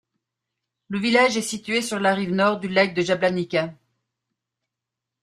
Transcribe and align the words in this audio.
Le 0.87 0.97
village 0.97 1.37
est 1.37 1.43
situé 1.43 1.83
sur 1.83 1.99
la 1.99 2.15
rive 2.15 2.31
nord 2.33 2.59
du 2.59 2.67
lac 2.67 2.95
de 2.95 3.03
Jablanica. 3.03 3.75